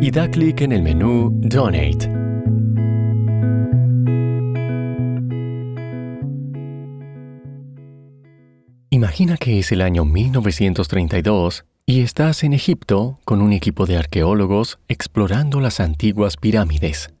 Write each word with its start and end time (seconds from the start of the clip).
y 0.00 0.10
da 0.10 0.30
clic 0.30 0.60
en 0.60 0.72
el 0.72 0.82
menú 0.82 1.30
Donate. 1.32 2.10
Imagina 8.90 9.36
que 9.36 9.58
es 9.58 9.72
el 9.72 9.82
año 9.82 10.04
1932 10.04 11.64
y 11.86 12.00
estás 12.00 12.44
en 12.44 12.52
Egipto 12.52 13.20
con 13.24 13.42
un 13.42 13.52
equipo 13.52 13.86
de 13.86 13.96
arqueólogos 13.96 14.78
explorando 14.88 15.60
las 15.60 15.80
antiguas 15.80 16.36
pirámides. 16.36 17.12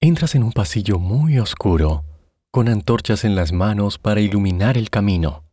Entras 0.00 0.34
en 0.34 0.42
un 0.42 0.52
pasillo 0.52 0.98
muy 0.98 1.38
oscuro, 1.38 2.04
con 2.50 2.68
antorchas 2.68 3.24
en 3.24 3.34
las 3.34 3.52
manos 3.52 3.98
para 3.98 4.20
iluminar 4.20 4.78
el 4.78 4.90
camino. 4.90 5.44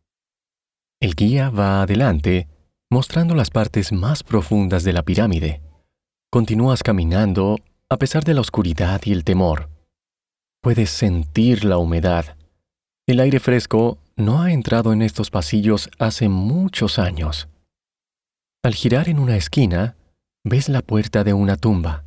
El 1.00 1.16
guía 1.16 1.50
va 1.50 1.82
adelante, 1.82 2.48
mostrando 2.90 3.36
las 3.36 3.50
partes 3.50 3.92
más 3.92 4.24
profundas 4.24 4.84
de 4.84 4.94
la 4.94 5.04
pirámide. 5.04 5.62
Continúas 6.34 6.82
caminando 6.82 7.60
a 7.90 7.98
pesar 7.98 8.24
de 8.24 8.34
la 8.34 8.42
oscuridad 8.42 9.00
y 9.06 9.12
el 9.12 9.24
temor. 9.24 9.70
Puedes 10.64 10.90
sentir 10.90 11.64
la 11.64 11.78
humedad. 11.78 12.38
El 13.06 13.20
aire 13.20 13.40
fresco 13.40 14.00
no 14.16 14.42
ha 14.42 14.52
entrado 14.52 14.94
en 14.94 15.04
estos 15.04 15.30
pasillos 15.30 15.92
hace 16.00 16.30
muchos 16.30 16.98
años. 16.98 17.50
Al 18.64 18.74
girar 18.74 19.10
en 19.10 19.20
una 19.20 19.38
esquina, 19.38 19.96
ves 20.44 20.70
la 20.70 20.82
puerta 20.82 21.24
de 21.24 21.34
una 21.34 21.56
tumba. 21.56 22.04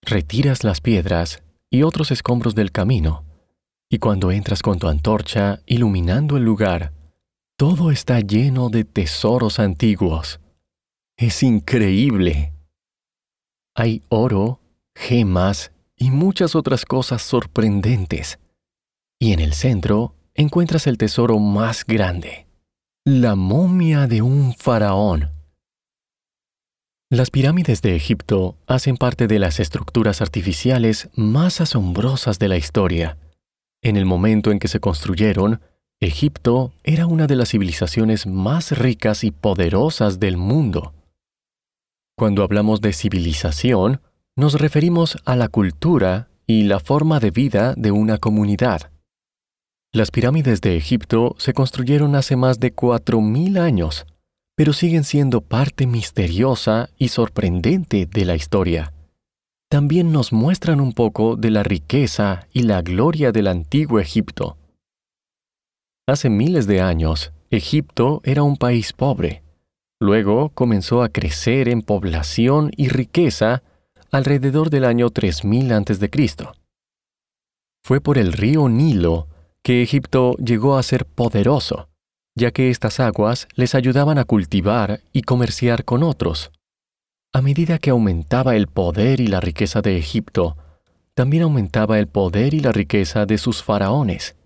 Retiras 0.00 0.62
las 0.62 0.80
piedras 0.80 1.42
y 1.68 1.82
otros 1.82 2.12
escombros 2.12 2.54
del 2.54 2.70
camino, 2.70 3.24
y 3.90 3.98
cuando 3.98 4.30
entras 4.30 4.62
con 4.62 4.78
tu 4.78 4.86
antorcha 4.86 5.58
iluminando 5.66 6.36
el 6.36 6.44
lugar, 6.44 6.92
todo 7.56 7.90
está 7.90 8.20
lleno 8.20 8.68
de 8.68 8.84
tesoros 8.84 9.58
antiguos. 9.58 10.38
Es 11.16 11.42
increíble. 11.42 12.52
Hay 13.78 14.02
oro, 14.08 14.58
gemas 14.94 15.70
y 15.96 16.10
muchas 16.10 16.54
otras 16.54 16.86
cosas 16.86 17.20
sorprendentes. 17.20 18.38
Y 19.20 19.34
en 19.34 19.40
el 19.40 19.52
centro 19.52 20.14
encuentras 20.34 20.86
el 20.86 20.96
tesoro 20.96 21.38
más 21.38 21.84
grande, 21.84 22.46
la 23.04 23.34
momia 23.34 24.06
de 24.06 24.22
un 24.22 24.54
faraón. 24.54 25.30
Las 27.10 27.30
pirámides 27.30 27.82
de 27.82 27.94
Egipto 27.94 28.56
hacen 28.66 28.96
parte 28.96 29.26
de 29.26 29.38
las 29.38 29.60
estructuras 29.60 30.22
artificiales 30.22 31.10
más 31.14 31.60
asombrosas 31.60 32.38
de 32.38 32.48
la 32.48 32.56
historia. 32.56 33.18
En 33.82 33.96
el 33.96 34.06
momento 34.06 34.52
en 34.52 34.58
que 34.58 34.68
se 34.68 34.80
construyeron, 34.80 35.60
Egipto 36.00 36.72
era 36.82 37.06
una 37.06 37.26
de 37.26 37.36
las 37.36 37.50
civilizaciones 37.50 38.26
más 38.26 38.76
ricas 38.76 39.22
y 39.22 39.32
poderosas 39.32 40.18
del 40.18 40.38
mundo. 40.38 40.94
Cuando 42.18 42.42
hablamos 42.42 42.80
de 42.80 42.94
civilización, 42.94 44.00
nos 44.36 44.54
referimos 44.58 45.18
a 45.26 45.36
la 45.36 45.48
cultura 45.48 46.30
y 46.46 46.62
la 46.62 46.80
forma 46.80 47.20
de 47.20 47.30
vida 47.30 47.74
de 47.76 47.90
una 47.90 48.16
comunidad. 48.16 48.90
Las 49.92 50.10
pirámides 50.10 50.62
de 50.62 50.78
Egipto 50.78 51.34
se 51.36 51.52
construyeron 51.52 52.14
hace 52.14 52.36
más 52.36 52.58
de 52.58 52.74
4.000 52.74 53.58
años, 53.60 54.06
pero 54.56 54.72
siguen 54.72 55.04
siendo 55.04 55.42
parte 55.42 55.86
misteriosa 55.86 56.88
y 56.96 57.08
sorprendente 57.08 58.06
de 58.06 58.24
la 58.24 58.34
historia. 58.34 58.94
También 59.68 60.10
nos 60.10 60.32
muestran 60.32 60.80
un 60.80 60.94
poco 60.94 61.36
de 61.36 61.50
la 61.50 61.64
riqueza 61.64 62.46
y 62.50 62.62
la 62.62 62.80
gloria 62.80 63.30
del 63.30 63.46
antiguo 63.46 64.00
Egipto. 64.00 64.56
Hace 66.06 66.30
miles 66.30 66.66
de 66.66 66.80
años, 66.80 67.32
Egipto 67.50 68.22
era 68.24 68.42
un 68.42 68.56
país 68.56 68.94
pobre, 68.94 69.42
Luego 69.98 70.50
comenzó 70.50 71.02
a 71.02 71.08
crecer 71.08 71.68
en 71.68 71.80
población 71.80 72.70
y 72.76 72.88
riqueza 72.88 73.62
alrededor 74.12 74.68
del 74.68 74.84
año 74.84 75.08
3000 75.08 75.72
a.C. 75.72 76.10
Fue 77.82 78.00
por 78.00 78.18
el 78.18 78.34
río 78.34 78.68
Nilo 78.68 79.28
que 79.62 79.82
Egipto 79.82 80.36
llegó 80.36 80.76
a 80.76 80.82
ser 80.82 81.06
poderoso, 81.06 81.88
ya 82.34 82.50
que 82.50 82.68
estas 82.68 83.00
aguas 83.00 83.48
les 83.54 83.74
ayudaban 83.74 84.18
a 84.18 84.24
cultivar 84.24 85.00
y 85.12 85.22
comerciar 85.22 85.84
con 85.84 86.02
otros. 86.02 86.52
A 87.32 87.40
medida 87.40 87.78
que 87.78 87.90
aumentaba 87.90 88.54
el 88.54 88.66
poder 88.66 89.20
y 89.20 89.28
la 89.28 89.40
riqueza 89.40 89.80
de 89.80 89.96
Egipto, 89.96 90.56
también 91.14 91.44
aumentaba 91.44 91.98
el 91.98 92.06
poder 92.06 92.52
y 92.52 92.60
la 92.60 92.72
riqueza 92.72 93.24
de 93.24 93.38
sus 93.38 93.62
faraones. 93.62 94.36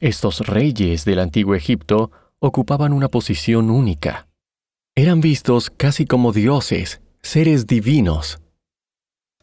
Estos 0.00 0.46
reyes 0.46 1.06
del 1.06 1.20
antiguo 1.20 1.54
Egipto 1.54 2.10
ocupaban 2.40 2.92
una 2.92 3.08
posición 3.08 3.70
única 3.70 4.25
eran 4.98 5.20
vistos 5.20 5.68
casi 5.68 6.06
como 6.06 6.32
dioses, 6.32 7.02
seres 7.20 7.66
divinos. 7.66 8.38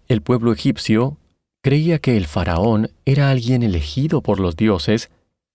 El 0.08 0.24
pueblo 0.24 0.52
egipcio 0.52 1.20
creía 1.62 2.00
que 2.00 2.18
el 2.18 2.26
faraón 2.26 2.90
era 3.06 3.30
alguien 3.30 3.62
elegido 3.62 4.24
por 4.24 4.40
los 4.40 4.56
dioses 4.56 5.12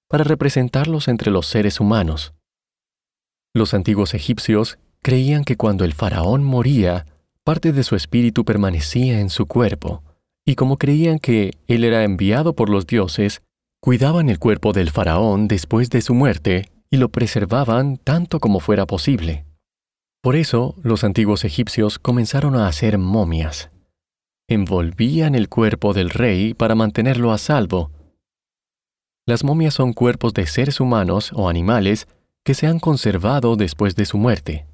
para 0.08 0.22
representarlos 0.22 1.08
entre 1.08 1.32
los 1.32 1.46
seres 1.46 1.80
humanos. 1.80 2.32
Los 3.52 3.74
antiguos 3.74 4.14
egipcios 4.14 4.78
creían 5.02 5.42
que 5.42 5.56
cuando 5.56 5.84
el 5.84 5.94
faraón 5.94 6.44
moría, 6.44 7.04
parte 7.42 7.72
de 7.72 7.82
su 7.82 7.96
espíritu 7.96 8.44
permanecía 8.44 9.18
en 9.18 9.30
su 9.30 9.46
cuerpo, 9.46 10.04
y 10.46 10.54
como 10.54 10.76
creían 10.76 11.18
que 11.18 11.54
él 11.66 11.82
era 11.82 12.04
enviado 12.04 12.54
por 12.54 12.70
los 12.70 12.86
dioses, 12.86 13.42
cuidaban 13.80 14.28
el 14.28 14.38
cuerpo 14.38 14.72
del 14.72 14.90
faraón 14.90 15.48
después 15.48 15.90
de 15.90 16.02
su 16.02 16.14
muerte 16.14 16.66
y 16.88 16.98
lo 16.98 17.08
preservaban 17.08 17.96
tanto 17.96 18.38
como 18.38 18.60
fuera 18.60 18.86
posible. 18.86 19.47
Por 20.28 20.36
eso 20.36 20.74
los 20.82 21.04
antiguos 21.04 21.46
egipcios 21.46 21.98
comenzaron 21.98 22.54
a 22.54 22.68
hacer 22.68 22.98
momias. 22.98 23.70
Envolvían 24.46 25.34
el 25.34 25.48
cuerpo 25.48 25.94
del 25.94 26.10
rey 26.10 26.52
para 26.52 26.74
mantenerlo 26.74 27.32
a 27.32 27.38
salvo. 27.38 27.90
Las 29.24 29.42
momias 29.42 29.72
son 29.72 29.94
cuerpos 29.94 30.34
de 30.34 30.46
seres 30.46 30.80
humanos 30.80 31.32
o 31.34 31.48
animales 31.48 32.08
que 32.44 32.52
se 32.52 32.66
han 32.66 32.78
conservado 32.78 33.56
después 33.56 33.96
de 33.96 34.04
su 34.04 34.18
muerte. 34.18 34.66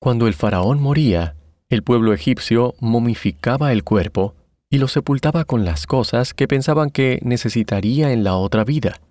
Cuando 0.00 0.26
el 0.26 0.32
faraón 0.32 0.80
moría, 0.80 1.36
el 1.68 1.82
pueblo 1.82 2.14
egipcio 2.14 2.76
momificaba 2.80 3.72
el 3.72 3.84
cuerpo 3.84 4.36
y 4.70 4.78
lo 4.78 4.88
sepultaba 4.88 5.44
con 5.44 5.66
las 5.66 5.86
cosas 5.86 6.32
que 6.32 6.48
pensaban 6.48 6.88
que 6.88 7.20
necesitaría 7.22 8.10
en 8.10 8.24
la 8.24 8.36
otra 8.36 8.64
vida. 8.64 9.02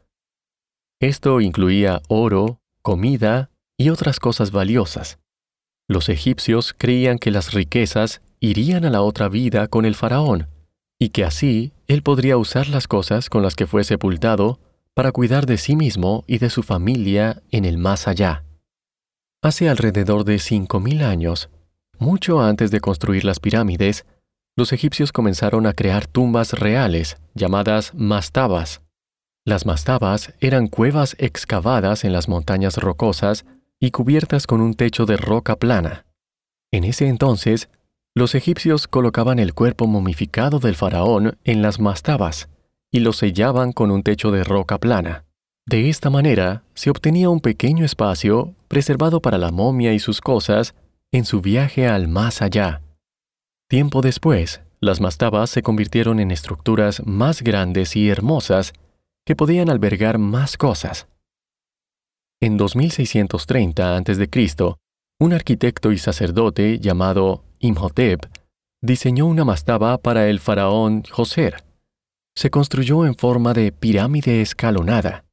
Esto 0.99 1.39
incluía 1.39 2.01
oro, 2.07 2.61
comida 2.81 3.51
y 3.77 3.89
otras 3.89 4.19
cosas 4.19 4.49
valiosas. 4.49 5.19
Los 5.87 6.09
egipcios 6.09 6.73
creían 6.77 7.19
que 7.19 7.31
las 7.31 7.53
riquezas 7.53 8.21
irían 8.39 8.85
a 8.85 8.89
la 8.89 9.01
otra 9.01 9.29
vida 9.29 9.67
con 9.67 9.85
el 9.85 9.95
faraón, 9.95 10.47
y 10.99 11.09
que 11.09 11.23
así 11.23 11.73
él 11.87 12.01
podría 12.01 12.37
usar 12.37 12.67
las 12.67 12.87
cosas 12.87 13.29
con 13.29 13.43
las 13.43 13.55
que 13.55 13.67
fue 13.67 13.83
sepultado 13.83 14.59
para 14.95 15.11
cuidar 15.11 15.45
de 15.45 15.57
sí 15.57 15.75
mismo 15.75 16.23
y 16.25 16.39
de 16.39 16.49
su 16.49 16.63
familia 16.63 17.43
en 17.51 17.65
el 17.65 17.77
más 17.77 18.07
allá. 18.07 18.43
Hace 19.43 19.69
alrededor 19.69 20.23
de 20.23 20.37
5.000 20.37 21.03
años, 21.03 21.49
mucho 21.99 22.41
antes 22.41 22.71
de 22.71 22.79
construir 22.79 23.23
las 23.25 23.39
pirámides, 23.39 24.05
los 24.55 24.73
egipcios 24.73 25.11
comenzaron 25.11 25.67
a 25.67 25.73
crear 25.73 26.07
tumbas 26.07 26.53
reales 26.53 27.17
llamadas 27.35 27.93
mastabas. 27.93 28.81
Las 29.45 29.65
mastabas 29.65 30.33
eran 30.39 30.67
cuevas 30.67 31.15
excavadas 31.19 32.05
en 32.05 32.13
las 32.13 32.27
montañas 32.27 32.77
rocosas 32.77 33.45
y 33.85 33.91
cubiertas 33.91 34.47
con 34.47 34.61
un 34.61 34.73
techo 34.73 35.05
de 35.05 35.15
roca 35.15 35.57
plana. 35.57 36.07
En 36.71 36.83
ese 36.83 37.07
entonces, 37.07 37.69
los 38.15 38.33
egipcios 38.33 38.87
colocaban 38.87 39.37
el 39.37 39.53
cuerpo 39.53 39.85
momificado 39.85 40.57
del 40.57 40.75
faraón 40.75 41.37
en 41.43 41.61
las 41.61 41.79
mastabas 41.79 42.49
y 42.91 43.01
lo 43.01 43.13
sellaban 43.13 43.73
con 43.73 43.91
un 43.91 44.01
techo 44.01 44.31
de 44.31 44.43
roca 44.43 44.79
plana. 44.79 45.25
De 45.67 45.87
esta 45.87 46.09
manera, 46.09 46.63
se 46.73 46.89
obtenía 46.89 47.29
un 47.29 47.41
pequeño 47.41 47.85
espacio 47.85 48.55
preservado 48.67 49.21
para 49.21 49.37
la 49.37 49.51
momia 49.51 49.93
y 49.93 49.99
sus 49.99 50.19
cosas 50.19 50.73
en 51.11 51.23
su 51.23 51.41
viaje 51.41 51.87
al 51.87 52.07
más 52.07 52.41
allá. 52.41 52.81
Tiempo 53.69 54.01
después, 54.01 54.61
las 54.79 54.99
mastabas 54.99 55.51
se 55.51 55.61
convirtieron 55.61 56.19
en 56.19 56.31
estructuras 56.31 57.05
más 57.05 57.43
grandes 57.43 57.95
y 57.95 58.09
hermosas 58.09 58.73
que 59.27 59.35
podían 59.35 59.69
albergar 59.69 60.17
más 60.17 60.57
cosas. 60.57 61.07
En 62.45 62.57
2630 62.57 63.97
a.C., 63.97 64.75
un 65.19 65.33
arquitecto 65.33 65.91
y 65.91 65.97
sacerdote 65.97 66.77
llamado 66.77 67.43
Imhotep 67.57 68.27
diseñó 68.83 69.25
una 69.25 69.43
mastaba 69.43 69.97
para 69.97 70.29
el 70.29 70.39
faraón 70.39 71.01
Joser. 71.09 71.63
Se 72.35 72.51
construyó 72.51 73.07
en 73.07 73.15
forma 73.15 73.53
de 73.53 73.71
pirámide 73.71 74.41
escalonada 74.41 75.25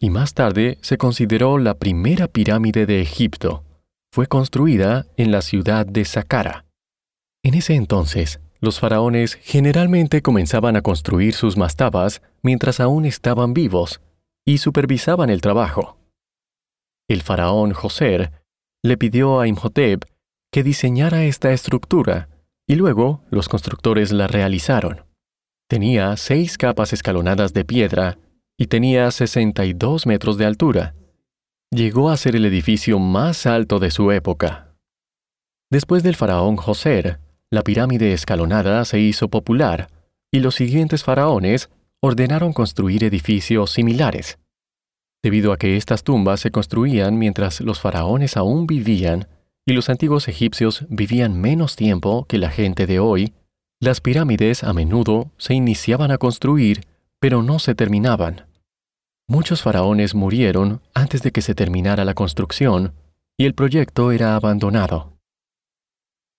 y 0.00 0.10
más 0.10 0.34
tarde 0.34 0.78
se 0.80 0.96
consideró 0.96 1.58
la 1.58 1.74
primera 1.74 2.28
pirámide 2.28 2.86
de 2.86 3.02
Egipto. 3.02 3.64
Fue 4.12 4.28
construida 4.28 5.06
en 5.16 5.32
la 5.32 5.42
ciudad 5.42 5.84
de 5.84 6.04
Saqqara. 6.04 6.66
En 7.42 7.54
ese 7.54 7.74
entonces, 7.74 8.38
los 8.60 8.78
faraones 8.78 9.34
generalmente 9.42 10.22
comenzaban 10.22 10.76
a 10.76 10.82
construir 10.82 11.34
sus 11.34 11.56
mastabas 11.56 12.22
mientras 12.42 12.78
aún 12.78 13.06
estaban 13.06 13.54
vivos 13.54 14.00
y 14.44 14.58
supervisaban 14.58 15.30
el 15.30 15.40
trabajo. 15.40 15.98
El 17.08 17.22
faraón 17.22 17.72
Joser 17.72 18.32
le 18.82 18.96
pidió 18.96 19.40
a 19.40 19.46
Imhotep 19.46 20.04
que 20.50 20.62
diseñara 20.62 21.24
esta 21.24 21.52
estructura 21.52 22.28
y 22.66 22.76
luego 22.76 23.22
los 23.30 23.48
constructores 23.48 24.12
la 24.12 24.26
realizaron. 24.26 25.04
Tenía 25.68 26.16
seis 26.16 26.56
capas 26.56 26.92
escalonadas 26.92 27.52
de 27.52 27.64
piedra 27.64 28.18
y 28.58 28.66
tenía 28.66 29.10
62 29.10 30.06
metros 30.06 30.38
de 30.38 30.46
altura. 30.46 30.94
Llegó 31.70 32.10
a 32.10 32.16
ser 32.16 32.36
el 32.36 32.46
edificio 32.46 32.98
más 32.98 33.46
alto 33.46 33.80
de 33.80 33.90
su 33.90 34.12
época. 34.12 34.74
Después 35.70 36.02
del 36.02 36.14
faraón 36.14 36.56
Joser, 36.56 37.20
la 37.50 37.62
pirámide 37.62 38.12
escalonada 38.12 38.84
se 38.84 39.00
hizo 39.00 39.28
popular 39.28 39.88
y 40.30 40.40
los 40.40 40.54
siguientes 40.54 41.04
faraones 41.04 41.70
ordenaron 42.00 42.52
construir 42.52 43.04
edificios 43.04 43.70
similares. 43.72 44.38
Debido 45.24 45.54
a 45.54 45.56
que 45.56 45.78
estas 45.78 46.04
tumbas 46.04 46.40
se 46.40 46.50
construían 46.50 47.18
mientras 47.18 47.62
los 47.62 47.80
faraones 47.80 48.36
aún 48.36 48.66
vivían 48.66 49.26
y 49.64 49.72
los 49.72 49.88
antiguos 49.88 50.28
egipcios 50.28 50.84
vivían 50.90 51.40
menos 51.40 51.76
tiempo 51.76 52.26
que 52.26 52.36
la 52.36 52.50
gente 52.50 52.86
de 52.86 52.98
hoy, 52.98 53.32
las 53.80 54.02
pirámides 54.02 54.62
a 54.64 54.74
menudo 54.74 55.30
se 55.38 55.54
iniciaban 55.54 56.10
a 56.10 56.18
construir 56.18 56.82
pero 57.20 57.42
no 57.42 57.58
se 57.58 57.74
terminaban. 57.74 58.48
Muchos 59.26 59.62
faraones 59.62 60.14
murieron 60.14 60.82
antes 60.92 61.22
de 61.22 61.32
que 61.32 61.40
se 61.40 61.54
terminara 61.54 62.04
la 62.04 62.12
construcción 62.12 62.92
y 63.38 63.46
el 63.46 63.54
proyecto 63.54 64.12
era 64.12 64.36
abandonado. 64.36 65.16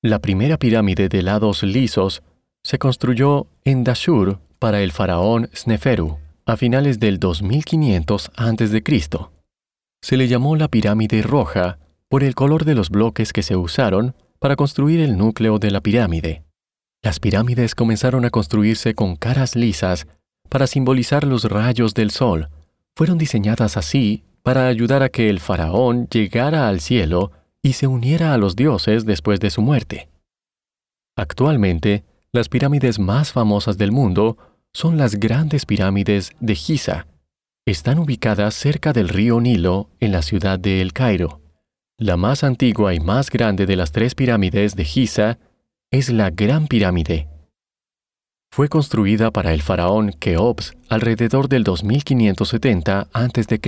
La 0.03 0.19
primera 0.19 0.59
pirámide 0.59 1.09
de 1.09 1.23
lados 1.23 1.63
lisos 1.63 2.21
se 2.61 2.77
construyó 2.77 3.47
en 3.63 3.83
Dashur 3.83 4.37
para 4.59 4.83
el 4.83 4.91
faraón 4.91 5.49
Sneferu 5.55 6.19
a 6.47 6.57
finales 6.57 6.99
del 6.99 7.19
2500 7.19 8.31
a.C. 8.35 8.83
Se 10.01 10.17
le 10.17 10.27
llamó 10.27 10.55
la 10.55 10.67
pirámide 10.67 11.23
roja 11.23 11.79
por 12.07 12.23
el 12.23 12.35
color 12.35 12.65
de 12.65 12.75
los 12.75 12.91
bloques 12.91 13.33
que 13.33 13.41
se 13.41 13.55
usaron 13.55 14.15
para 14.37 14.55
construir 14.55 14.99
el 14.99 15.17
núcleo 15.17 15.57
de 15.57 15.71
la 15.71 15.81
pirámide. 15.81 16.43
Las 17.01 17.19
pirámides 17.19 17.73
comenzaron 17.73 18.25
a 18.25 18.29
construirse 18.29 18.93
con 18.93 19.15
caras 19.15 19.55
lisas 19.55 20.07
para 20.47 20.67
simbolizar 20.67 21.25
los 21.25 21.45
rayos 21.45 21.95
del 21.95 22.11
sol. 22.11 22.49
Fueron 22.95 23.17
diseñadas 23.17 23.75
así 23.75 24.23
para 24.43 24.67
ayudar 24.67 25.01
a 25.01 25.09
que 25.09 25.31
el 25.31 25.39
faraón 25.39 26.07
llegara 26.09 26.67
al 26.67 26.79
cielo 26.79 27.31
y 27.63 27.73
se 27.73 27.87
uniera 27.87 28.35
a 28.35 28.37
los 28.37 28.55
dioses 28.55 29.05
después 29.05 29.39
de 29.39 29.49
su 29.49 29.63
muerte. 29.63 30.09
Actualmente, 31.17 32.03
las 32.31 32.49
pirámides 32.49 32.99
más 32.99 33.31
famosas 33.31 33.79
del 33.79 33.91
mundo 33.91 34.37
son 34.75 34.97
las 34.97 35.15
grandes 35.15 35.65
pirámides 35.65 36.33
de 36.39 36.53
Giza. 36.53 37.07
Están 37.65 37.97
ubicadas 37.97 38.53
cerca 38.53 38.93
del 38.93 39.09
río 39.09 39.39
Nilo 39.39 39.89
en 39.99 40.11
la 40.11 40.21
ciudad 40.21 40.59
de 40.59 40.81
El 40.81 40.93
Cairo. 40.93 41.41
La 41.97 42.17
más 42.17 42.43
antigua 42.43 42.93
y 42.93 42.99
más 42.99 43.31
grande 43.31 43.65
de 43.65 43.75
las 43.75 43.91
tres 43.91 44.13
pirámides 44.13 44.75
de 44.75 44.85
Giza 44.85 45.39
es 45.89 46.09
la 46.09 46.29
Gran 46.29 46.67
Pirámide, 46.67 47.29
fue 48.55 48.69
construida 48.69 49.31
para 49.31 49.53
el 49.53 49.61
faraón 49.61 50.13
Keops 50.17 50.77
alrededor 50.87 51.49
del 51.49 51.65
2570 51.65 53.09
a.C. 53.11 53.59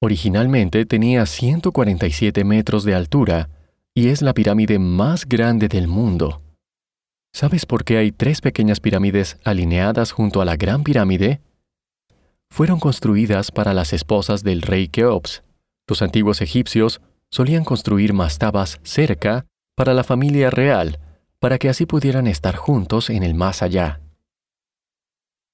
Originalmente 0.00 0.86
tenía 0.86 1.26
147 1.26 2.44
metros 2.44 2.84
de 2.84 2.94
altura 2.94 3.50
y 3.94 4.10
es 4.10 4.22
la 4.22 4.32
pirámide 4.32 4.78
más 4.78 5.26
grande 5.26 5.66
del 5.66 5.88
mundo. 5.88 6.40
¿Sabes 7.34 7.64
por 7.64 7.84
qué 7.84 7.96
hay 7.96 8.12
tres 8.12 8.42
pequeñas 8.42 8.78
pirámides 8.78 9.38
alineadas 9.42 10.12
junto 10.12 10.42
a 10.42 10.44
la 10.44 10.56
gran 10.56 10.84
pirámide? 10.84 11.40
Fueron 12.50 12.78
construidas 12.78 13.50
para 13.50 13.72
las 13.72 13.94
esposas 13.94 14.42
del 14.42 14.60
rey 14.60 14.88
Keops. 14.88 15.42
Los 15.88 16.02
antiguos 16.02 16.42
egipcios 16.42 17.00
solían 17.30 17.64
construir 17.64 18.12
mastabas 18.12 18.78
cerca 18.82 19.46
para 19.74 19.94
la 19.94 20.04
familia 20.04 20.50
real 20.50 20.98
para 21.40 21.58
que 21.58 21.70
así 21.70 21.86
pudieran 21.86 22.26
estar 22.26 22.54
juntos 22.54 23.08
en 23.08 23.22
el 23.22 23.34
más 23.34 23.62
allá. 23.62 24.00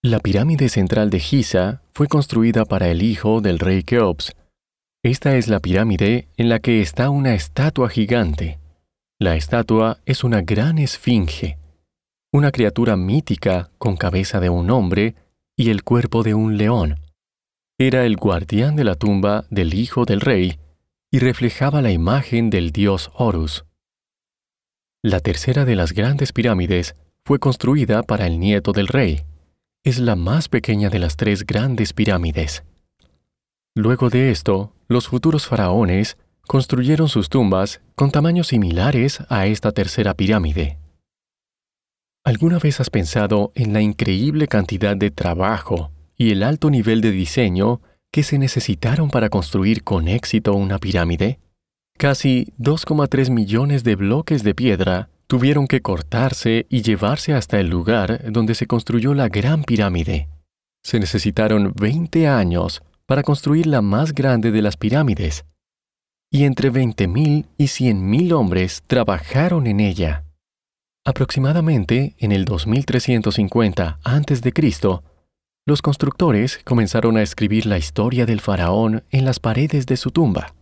La 0.02 0.18
pirámide 0.18 0.68
central 0.68 1.10
de 1.10 1.20
Giza 1.20 1.82
fue 1.94 2.08
construida 2.08 2.64
para 2.64 2.88
el 2.88 3.02
hijo 3.02 3.40
del 3.40 3.60
rey 3.60 3.84
Keops. 3.84 4.32
Esta 5.04 5.36
es 5.36 5.46
la 5.46 5.60
pirámide 5.60 6.28
en 6.36 6.48
la 6.48 6.58
que 6.58 6.80
está 6.80 7.08
una 7.08 7.34
estatua 7.34 7.88
gigante. 7.88 8.58
La 9.20 9.36
estatua 9.36 9.98
es 10.04 10.24
una 10.24 10.42
gran 10.42 10.78
esfinge, 10.78 11.56
una 12.30 12.52
criatura 12.52 12.96
mítica 12.96 13.70
con 13.78 13.96
cabeza 13.96 14.38
de 14.38 14.50
un 14.50 14.70
hombre 14.70 15.14
y 15.56 15.70
el 15.70 15.82
cuerpo 15.82 16.22
de 16.22 16.34
un 16.34 16.58
león. 16.58 17.00
Era 17.78 18.04
el 18.04 18.16
guardián 18.16 18.76
de 18.76 18.84
la 18.84 18.96
tumba 18.96 19.46
del 19.50 19.72
hijo 19.72 20.04
del 20.04 20.20
rey 20.20 20.58
y 21.10 21.20
reflejaba 21.20 21.80
la 21.80 21.90
imagen 21.90 22.50
del 22.50 22.70
dios 22.70 23.10
Horus. 23.14 23.64
La 25.02 25.20
tercera 25.20 25.64
de 25.64 25.74
las 25.74 25.92
grandes 25.92 26.32
pirámides 26.32 26.96
fue 27.24 27.38
construida 27.38 28.02
para 28.02 28.26
el 28.26 28.38
nieto 28.38 28.72
del 28.72 28.88
rey. 28.88 29.22
Es 29.82 29.98
la 29.98 30.16
más 30.16 30.48
pequeña 30.48 30.90
de 30.90 30.98
las 30.98 31.16
tres 31.16 31.46
grandes 31.46 31.92
pirámides. 31.92 32.62
Luego 33.74 34.10
de 34.10 34.30
esto, 34.30 34.74
los 34.88 35.08
futuros 35.08 35.46
faraones 35.46 36.18
construyeron 36.46 37.08
sus 37.08 37.28
tumbas 37.28 37.80
con 37.94 38.10
tamaños 38.10 38.48
similares 38.48 39.20
a 39.28 39.46
esta 39.46 39.72
tercera 39.72 40.14
pirámide. 40.14 40.78
¿Alguna 42.24 42.58
vez 42.58 42.80
has 42.80 42.90
pensado 42.90 43.52
en 43.54 43.72
la 43.72 43.80
increíble 43.80 44.48
cantidad 44.48 44.96
de 44.96 45.10
trabajo 45.10 45.90
y 46.16 46.30
el 46.30 46.42
alto 46.42 46.70
nivel 46.70 47.00
de 47.00 47.10
diseño 47.10 47.80
que 48.10 48.22
se 48.22 48.38
necesitaron 48.38 49.10
para 49.10 49.28
construir 49.28 49.84
con 49.84 50.08
éxito 50.08 50.54
una 50.54 50.78
pirámide? 50.78 51.38
Casi 51.96 52.52
2,3 52.58 53.30
millones 53.30 53.82
de 53.82 53.96
bloques 53.96 54.42
de 54.42 54.54
piedra 54.54 55.08
tuvieron 55.26 55.66
que 55.66 55.82
cortarse 55.82 56.66
y 56.70 56.82
llevarse 56.82 57.34
hasta 57.34 57.60
el 57.60 57.68
lugar 57.68 58.30
donde 58.30 58.54
se 58.54 58.66
construyó 58.66 59.14
la 59.14 59.28
Gran 59.28 59.62
Pirámide. 59.62 60.28
Se 60.82 61.00
necesitaron 61.00 61.72
20 61.74 62.28
años 62.28 62.82
para 63.04 63.22
construir 63.22 63.66
la 63.66 63.82
más 63.82 64.14
grande 64.14 64.50
de 64.50 64.62
las 64.62 64.76
pirámides, 64.76 65.44
y 66.30 66.44
entre 66.44 66.70
20.000 66.70 67.46
y 67.56 67.64
100.000 67.64 68.32
hombres 68.32 68.82
trabajaron 68.86 69.66
en 69.66 69.80
ella. 69.80 70.24
Aproximadamente 71.08 72.14
en 72.18 72.32
el 72.32 72.44
2350 72.44 73.98
a.C., 74.04 75.00
los 75.64 75.80
constructores 75.80 76.60
comenzaron 76.64 77.16
a 77.16 77.22
escribir 77.22 77.64
la 77.64 77.78
historia 77.78 78.26
del 78.26 78.42
faraón 78.42 79.04
en 79.10 79.24
las 79.24 79.40
paredes 79.40 79.86
de 79.86 79.96
su 79.96 80.10
tumba 80.10 80.54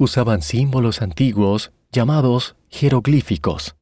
usaban 0.00 0.42
símbolos 0.42 1.00
antiguos 1.00 1.72
llamados 1.92 2.56
jeroglíficos. 2.68 3.76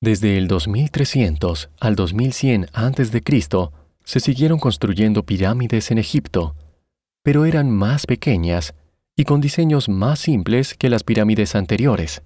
Desde 0.00 0.36
el 0.36 0.48
2300 0.48 1.70
al 1.78 1.94
2100 1.94 2.66
a.C., 2.72 3.22
se 4.04 4.20
siguieron 4.20 4.58
construyendo 4.58 5.24
pirámides 5.24 5.92
en 5.92 5.98
Egipto, 5.98 6.56
pero 7.22 7.44
eran 7.44 7.70
más 7.70 8.06
pequeñas 8.06 8.74
y 9.16 9.24
con 9.24 9.40
diseños 9.40 9.88
más 9.88 10.18
simples 10.18 10.74
que 10.74 10.90
las 10.90 11.04
pirámides 11.04 11.54
anteriores. 11.54 12.22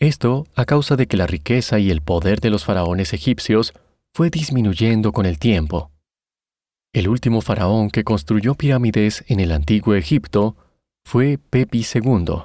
Esto 0.00 0.46
a 0.54 0.64
causa 0.64 0.94
de 0.94 1.08
que 1.08 1.16
la 1.16 1.26
riqueza 1.26 1.80
y 1.80 1.90
el 1.90 2.02
poder 2.02 2.40
de 2.40 2.50
los 2.50 2.64
faraones 2.64 3.12
egipcios 3.12 3.72
fue 4.14 4.30
disminuyendo 4.30 5.12
con 5.12 5.26
el 5.26 5.38
tiempo. 5.40 5.90
El 6.92 7.08
último 7.08 7.40
faraón 7.40 7.90
que 7.90 8.04
construyó 8.04 8.54
pirámides 8.54 9.24
en 9.26 9.40
el 9.40 9.50
antiguo 9.50 9.94
Egipto 9.94 10.56
fue 11.04 11.38
Pepi 11.38 11.84
II. 11.94 12.44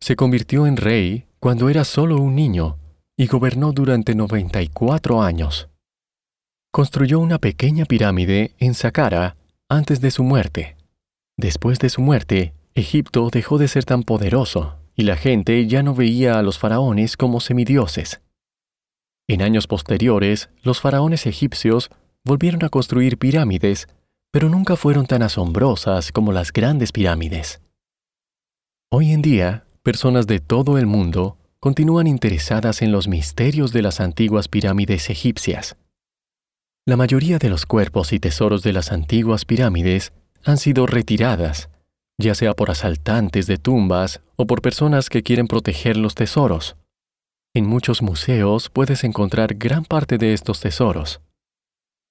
Se 0.00 0.14
convirtió 0.14 0.66
en 0.66 0.76
rey 0.76 1.24
cuando 1.40 1.70
era 1.70 1.84
solo 1.84 2.18
un 2.18 2.34
niño 2.34 2.78
y 3.16 3.26
gobernó 3.26 3.72
durante 3.72 4.14
94 4.14 5.22
años. 5.22 5.68
Construyó 6.70 7.18
una 7.18 7.38
pequeña 7.38 7.86
pirámide 7.86 8.52
en 8.58 8.74
Saqqara 8.74 9.36
antes 9.70 10.02
de 10.02 10.10
su 10.10 10.22
muerte. 10.22 10.76
Después 11.36 11.78
de 11.78 11.88
su 11.88 12.02
muerte, 12.02 12.52
Egipto 12.74 13.30
dejó 13.32 13.56
de 13.56 13.68
ser 13.68 13.84
tan 13.84 14.02
poderoso 14.02 14.77
y 14.98 15.04
la 15.04 15.16
gente 15.16 15.64
ya 15.68 15.84
no 15.84 15.94
veía 15.94 16.40
a 16.40 16.42
los 16.42 16.58
faraones 16.58 17.16
como 17.16 17.38
semidioses. 17.38 18.20
En 19.28 19.42
años 19.42 19.68
posteriores, 19.68 20.50
los 20.62 20.80
faraones 20.80 21.24
egipcios 21.26 21.88
volvieron 22.24 22.64
a 22.64 22.68
construir 22.68 23.16
pirámides, 23.16 23.86
pero 24.32 24.48
nunca 24.48 24.74
fueron 24.74 25.06
tan 25.06 25.22
asombrosas 25.22 26.10
como 26.10 26.32
las 26.32 26.52
grandes 26.52 26.90
pirámides. 26.90 27.60
Hoy 28.90 29.12
en 29.12 29.22
día, 29.22 29.66
personas 29.84 30.26
de 30.26 30.40
todo 30.40 30.78
el 30.78 30.86
mundo 30.86 31.38
continúan 31.60 32.08
interesadas 32.08 32.82
en 32.82 32.90
los 32.90 33.06
misterios 33.06 33.72
de 33.72 33.82
las 33.82 34.00
antiguas 34.00 34.48
pirámides 34.48 35.10
egipcias. 35.10 35.76
La 36.86 36.96
mayoría 36.96 37.38
de 37.38 37.50
los 37.50 37.66
cuerpos 37.66 38.12
y 38.12 38.18
tesoros 38.18 38.64
de 38.64 38.72
las 38.72 38.90
antiguas 38.90 39.44
pirámides 39.44 40.12
han 40.44 40.56
sido 40.56 40.86
retiradas, 40.86 41.68
ya 42.18 42.34
sea 42.34 42.54
por 42.54 42.70
asaltantes 42.70 43.46
de 43.46 43.56
tumbas 43.56 44.20
o 44.36 44.46
por 44.46 44.60
personas 44.60 45.08
que 45.08 45.22
quieren 45.22 45.46
proteger 45.46 45.96
los 45.96 46.14
tesoros. 46.14 46.76
En 47.54 47.66
muchos 47.66 48.02
museos 48.02 48.68
puedes 48.70 49.04
encontrar 49.04 49.54
gran 49.54 49.84
parte 49.84 50.18
de 50.18 50.34
estos 50.34 50.60
tesoros. 50.60 51.20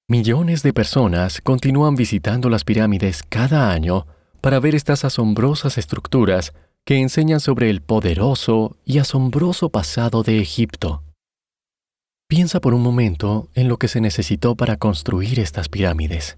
Millones 0.09 0.63
de 0.63 0.71
personas 0.71 1.41
continúan 1.41 1.95
visitando 1.95 2.49
las 2.49 2.63
pirámides 2.63 3.23
cada 3.23 3.71
año 3.71 4.07
para 4.39 4.59
ver 4.59 4.73
estas 4.73 5.03
asombrosas 5.03 5.77
estructuras 5.77 6.53
que 6.85 6.95
enseñan 6.95 7.41
sobre 7.41 7.69
el 7.69 7.81
poderoso 7.81 8.77
y 8.85 8.99
asombroso 8.99 9.69
pasado 9.69 10.23
de 10.23 10.39
Egipto. 10.39 11.03
Piensa 12.29 12.61
por 12.61 12.73
un 12.73 12.81
momento 12.81 13.49
en 13.55 13.67
lo 13.67 13.77
que 13.77 13.89
se 13.89 13.99
necesitó 13.99 14.55
para 14.55 14.77
construir 14.77 15.39
estas 15.39 15.67
pirámides. 15.67 16.37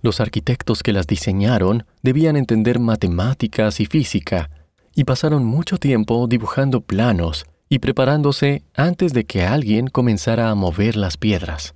Los 0.00 0.20
arquitectos 0.20 0.84
que 0.84 0.92
las 0.92 1.08
diseñaron 1.08 1.84
debían 2.02 2.36
entender 2.36 2.78
matemáticas 2.78 3.80
y 3.80 3.86
física, 3.86 4.48
y 4.94 5.04
pasaron 5.04 5.44
mucho 5.44 5.78
tiempo 5.78 6.26
dibujando 6.28 6.80
planos 6.80 7.46
y 7.68 7.80
preparándose 7.80 8.62
antes 8.74 9.12
de 9.12 9.24
que 9.24 9.42
alguien 9.42 9.88
comenzara 9.88 10.50
a 10.50 10.54
mover 10.54 10.96
las 10.96 11.16
piedras. 11.16 11.74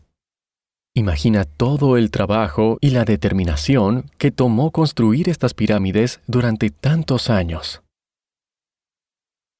Imagina 0.94 1.44
todo 1.44 1.96
el 1.96 2.10
trabajo 2.10 2.78
y 2.80 2.90
la 2.90 3.04
determinación 3.04 4.10
que 4.18 4.30
tomó 4.30 4.70
construir 4.70 5.28
estas 5.28 5.54
pirámides 5.54 6.20
durante 6.26 6.70
tantos 6.70 7.28
años. 7.30 7.82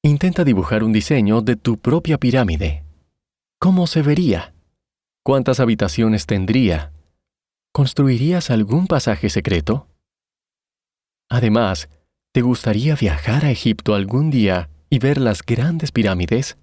Intenta 0.04 0.44
dibujar 0.44 0.84
un 0.84 0.92
diseño 0.92 1.40
de 1.40 1.56
tu 1.56 1.78
propia 1.78 2.18
pirámide. 2.18 2.84
¿Cómo 3.58 3.86
se 3.86 4.02
vería? 4.02 4.52
¿Cuántas 5.24 5.58
habitaciones 5.58 6.26
tendría? 6.26 6.92
¿Construirías 7.74 8.50
algún 8.50 8.86
pasaje 8.86 9.30
secreto? 9.30 9.88
Además, 11.30 11.88
¿te 12.32 12.42
gustaría 12.42 12.94
viajar 12.96 13.46
a 13.46 13.50
Egipto 13.50 13.94
algún 13.94 14.30
día 14.30 14.68
y 14.90 14.98
ver 14.98 15.16
las 15.16 15.40
grandes 15.40 15.90
pirámides? 15.90 16.58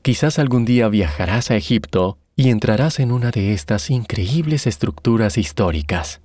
Quizás 0.00 0.38
algún 0.38 0.64
día 0.64 0.88
viajarás 0.88 1.50
a 1.50 1.56
Egipto 1.56 2.16
y 2.36 2.48
entrarás 2.48 3.00
en 3.00 3.12
una 3.12 3.32
de 3.32 3.52
estas 3.52 3.90
increíbles 3.90 4.66
estructuras 4.66 5.36
históricas. 5.36 6.21